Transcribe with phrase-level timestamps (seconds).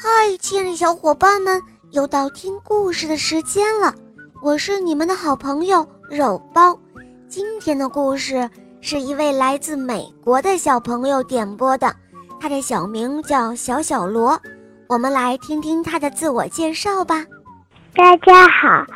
[0.00, 1.60] 嗨，亲爱的小伙伴们，
[1.90, 3.92] 又到听故事的时间了。
[4.40, 6.78] 我是你们的好朋友肉包。
[7.26, 8.48] 今天的故事
[8.80, 11.92] 是一位来自美国的小朋友点播的，
[12.38, 14.40] 他的小名叫小小罗。
[14.88, 17.26] 我们来听听他的自我介绍吧。
[17.96, 18.86] 大家好，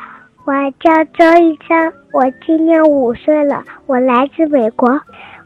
[0.45, 4.89] 我叫周一章，我今年五岁了，我来自美国。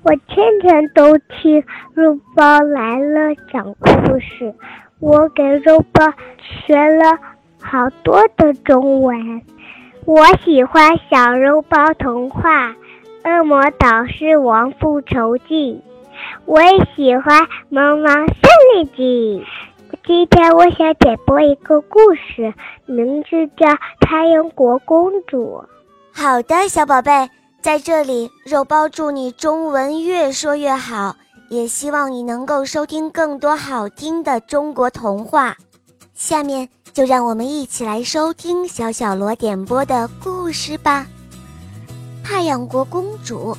[0.04, 1.60] 我天天都听
[1.96, 3.90] 肉包来了讲故
[4.20, 4.54] 事。
[5.00, 7.18] 我给肉包学了
[7.62, 9.42] 好多的中文，
[10.06, 12.70] 我喜欢《小肉包童话》
[13.24, 15.74] 《恶魔导师王复仇记》，
[16.46, 19.46] 我也喜欢《萌萌森林记》。
[20.06, 22.54] 今天我想点播一个故事，
[22.86, 23.68] 名字叫
[24.00, 25.64] 《太阳国公主》。
[26.20, 27.30] 好的，小宝贝，
[27.62, 31.16] 在这里，肉包祝你中文越说越好。
[31.50, 35.56] 也希望你能够收听更多好听的中国童话。
[36.14, 41.08] 下面就让我们一起来收听小小罗点播的故事吧，
[42.28, 43.56] 《太阳国公主》，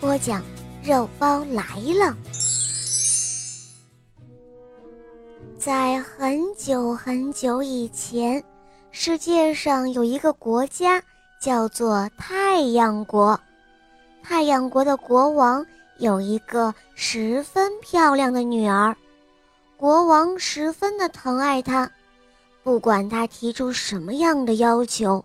[0.00, 0.42] 播讲
[0.82, 1.64] 肉包来
[1.98, 2.16] 了。
[5.56, 8.42] 在很久很久以前，
[8.90, 11.02] 世界上有一个国家
[11.40, 13.38] 叫做太阳国，
[14.22, 15.64] 太阳国的国王。
[16.00, 18.96] 有一个十分漂亮的女儿，
[19.76, 21.90] 国王十分的疼爱她，
[22.62, 25.22] 不管她提出什么样的要求，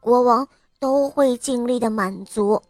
[0.00, 0.48] 国王
[0.80, 2.62] 都会尽力的满足。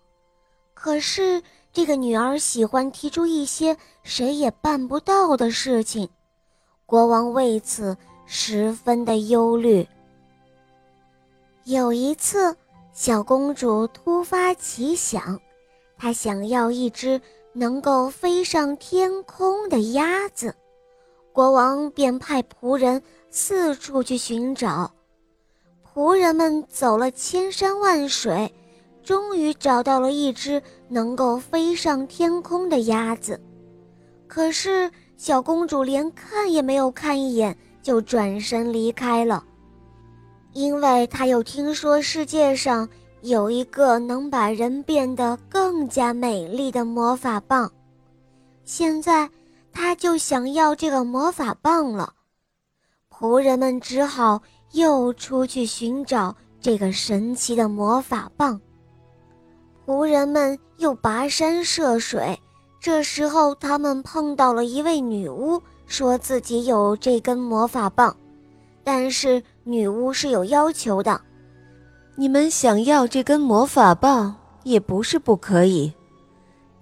[0.74, 1.40] 可是
[1.72, 6.08] 这个女儿喜欢提出一些谁也办不到的事情，
[6.86, 7.96] 国王为此
[8.26, 9.86] 十分的忧虑。
[11.62, 12.56] 有一次，
[12.92, 15.40] 小公主突发奇想，
[15.96, 17.20] 她想要一只。
[17.56, 20.52] 能够飞上天空的鸭子，
[21.32, 24.92] 国王便派仆人四处去寻找。
[25.84, 28.52] 仆人们走了千山万水，
[29.04, 33.40] 终于找到了一只能够飞上天空的鸭子。
[34.26, 39.44] 可是小公主连看也没有看一眼，就转身离开了，
[40.52, 42.88] 因为她又听说世界上。
[43.24, 47.72] 有一个能把人变得更加美丽的魔法棒，
[48.66, 49.30] 现在
[49.72, 52.12] 他就想要这个魔法棒了。
[53.10, 54.42] 仆人们只好
[54.72, 58.60] 又出去寻找这个神奇的魔法棒。
[59.86, 62.38] 仆人们又跋山涉水，
[62.78, 68.14] 这时候他们碰到了一位女巫，说自己有这根魔法棒，
[68.82, 71.18] 但是女巫是有要求的。
[72.16, 75.92] 你们想要这根魔法棒也不是不可以，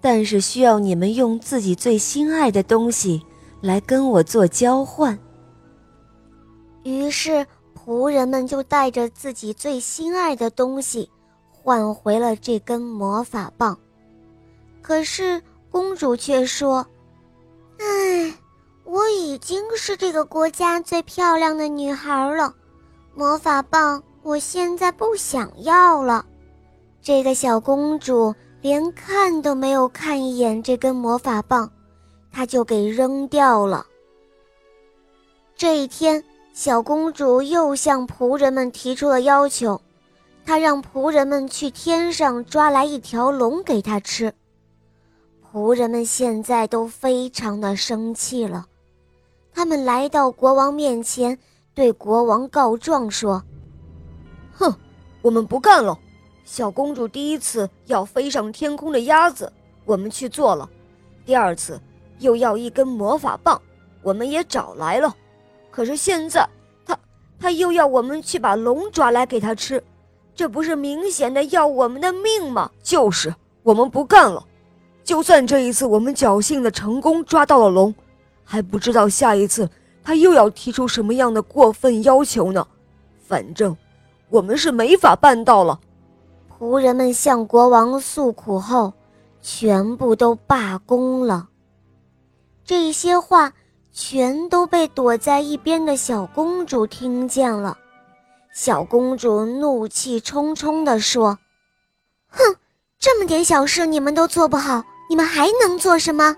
[0.01, 3.23] 但是需要你们用自己最心爱的东西
[3.61, 5.19] 来跟我做交换。
[6.83, 11.09] 于是仆人们就带着自己最心爱的东西，
[11.51, 13.79] 换回了这根魔法棒。
[14.83, 16.87] 可是公主却说
[17.81, 18.35] ：“唉，
[18.85, 22.55] 我已经是这个国家最漂亮的女孩了，
[23.15, 26.25] 魔法棒。”我现在不想要了，
[27.03, 31.69] 这个小公主连看都没有看一眼这根魔法棒，
[32.31, 33.85] 她就给扔掉了。
[35.57, 36.23] 这一天，
[36.53, 39.81] 小公主又向仆人们提出了要求，
[40.47, 44.33] 她让仆人们去天上抓来一条龙给她吃。
[45.53, 48.67] 仆人们现在都非常的生气了，
[49.53, 51.37] 他们来到国王面前，
[51.75, 53.43] 对国王告状说。
[54.55, 54.75] 哼，
[55.21, 55.99] 我们不干了！
[56.45, 59.51] 小公主第一次要飞上天空的鸭子，
[59.85, 60.69] 我们去做了；
[61.25, 61.81] 第二次
[62.19, 63.63] 又要一根魔法棒，
[64.03, 65.15] 我们也找来了。
[65.71, 66.47] 可是现在，
[66.85, 66.99] 她
[67.39, 69.83] 她又要我们去把龙抓来给她吃，
[70.35, 72.71] 这不是明显的要我们的命吗？
[72.83, 73.33] 就是，
[73.63, 74.45] 我们不干了。
[75.05, 77.95] 就算这一次我们侥幸的成功抓到了龙，
[78.45, 79.71] 还不知道下一次
[80.03, 82.67] 他又要提出什么样的过分要求呢。
[83.27, 83.77] 反正。
[84.33, 85.79] 我们是没法办到了。
[86.49, 88.95] 仆人们向国王诉苦后，
[89.43, 91.49] 全部都罢工了。
[92.65, 93.53] 这些话
[93.93, 97.77] 全都被躲在一边的小公主听见了。
[98.55, 101.39] 小公主怒气冲冲地说
[102.29, 102.57] ：“哼，
[102.99, 106.35] 这么点小事你们都做不好，你们还能做什么？”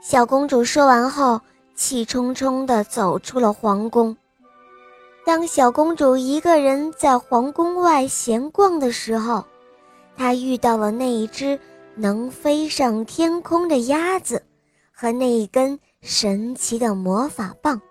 [0.00, 1.40] 小公主说完后，
[1.74, 4.16] 气冲冲地走出了皇宫。
[5.26, 9.44] 当小公主一个人在皇宫外闲逛的时候，
[10.16, 11.58] 她遇到了那一只
[11.96, 14.40] 能飞上天空的鸭子，
[14.92, 17.82] 和那一根神奇的魔法棒。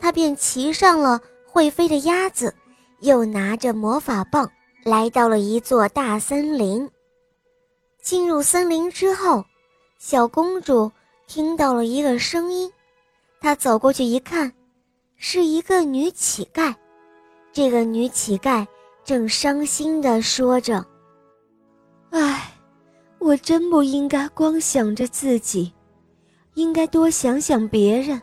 [0.00, 2.52] 他便骑上了会飞的鸭子，
[2.98, 4.50] 又拿着魔法棒，
[4.82, 6.90] 来到了一座大森林。
[8.02, 9.44] 进入森林之后，
[9.98, 10.90] 小公主
[11.28, 12.72] 听到了一个声音，
[13.40, 14.52] 她走过去一看，
[15.22, 16.74] 是一个女乞丐。
[17.52, 18.66] 这个女乞丐
[19.04, 20.82] 正伤心地说着
[22.08, 22.50] ：“唉，
[23.18, 25.70] 我真不应该光想着自己，
[26.54, 28.20] 应该多想想别人。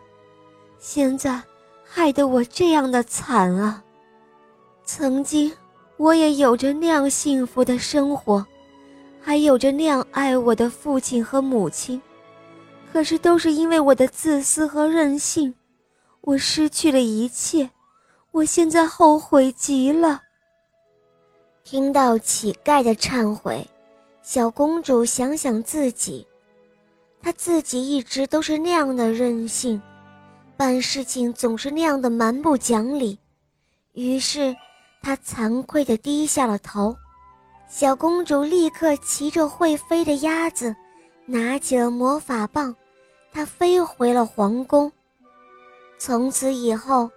[0.80, 1.40] 现在
[1.84, 3.84] 害得我这样的惨啊！
[4.84, 5.54] 曾经
[5.98, 8.46] 我也有着那样幸福的生活。”
[9.22, 12.02] 还有着那样爱我的父亲和母亲，
[12.94, 15.54] 可是都是因为我的自私和任性，
[16.28, 17.70] 我失去了一切，
[18.32, 20.22] 我现在后悔极了。
[21.64, 23.66] 听到乞丐的忏悔，
[24.22, 26.28] 小公主想想自己，
[27.22, 29.82] 她自己一直都是那样的任性，
[30.58, 33.18] 办事情总是那样的蛮不讲理，
[33.94, 34.54] 于是
[35.02, 36.94] 她惭愧地低下了头。
[37.70, 40.76] 小公主立刻骑着会飞的鸭子，
[41.26, 42.76] 拿起了魔法棒，
[43.32, 44.92] 她飞回了皇宫。
[45.98, 47.10] 从此以后，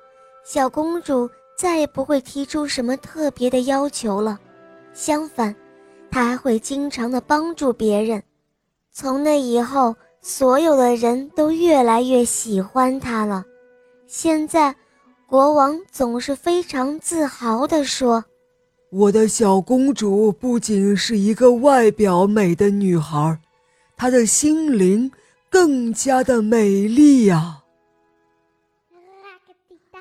[0.44, 4.38] 小公主再也不会提出什么特别的要求了，
[4.94, 5.54] 相反，
[6.10, 8.22] 她还会经常的帮助别人。
[8.90, 13.44] 从那以后，所有的人都越来越喜欢她了。
[14.06, 14.74] 现在，
[15.26, 18.24] 国王总是非常自豪地说。
[18.90, 23.38] 我的小公主不仅是一个外表美的女孩，
[23.96, 25.12] 她的心灵
[25.48, 27.59] 更加的美丽呀。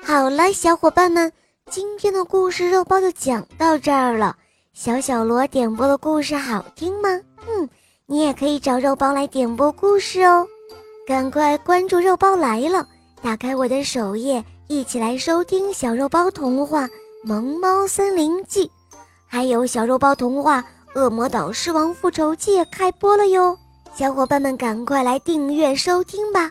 [0.02, 1.32] 好了，小伙伴们，
[1.70, 4.36] 今天的故事肉包就讲到这儿了。
[4.72, 7.08] 小小罗点播的故事好听吗？
[7.46, 7.68] 嗯，
[8.06, 10.46] 你也可以找肉包来点播故事哦。
[11.06, 12.86] 赶快关注肉包来了，
[13.22, 16.86] 打开我的首页，一起来收听小肉包童话
[17.22, 18.66] 《萌猫森林记》。
[19.26, 20.60] 还有小肉包童话
[20.94, 23.56] 《恶魔岛狮王复仇记》开播了哟，
[23.94, 26.50] 小伙伴们赶快来订阅收听吧！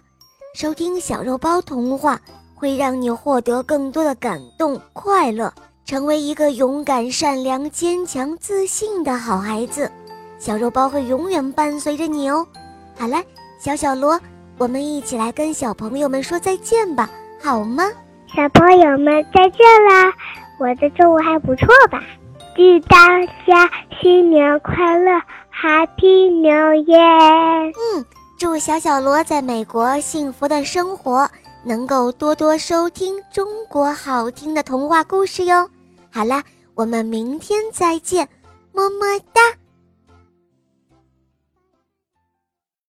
[0.55, 2.19] 收听小肉包童话
[2.59, 5.51] 会让你获得更多的感动、快乐，
[5.85, 9.89] 成为一个勇敢、善良、坚强、自信的好孩子。
[10.37, 12.45] 小肉包会永远伴随着你哦。
[12.97, 13.17] 好了，
[13.59, 14.19] 小小罗，
[14.57, 17.09] 我们一起来跟小朋友们说再见吧，
[17.41, 17.85] 好吗？
[18.27, 20.13] 小朋友们再见啦！
[20.59, 22.03] 我的中午还不错吧？
[22.55, 23.71] 祝大家
[24.01, 25.11] 新年快乐
[25.49, 27.69] ，Happy New Year！
[27.69, 28.05] 嗯，
[28.37, 31.29] 祝小小罗在美国幸福的生活，
[31.63, 35.69] 能够多多收听中国好听的童话故事哟。
[36.11, 38.27] 好啦，我们明天再见，
[38.71, 39.41] 么么哒。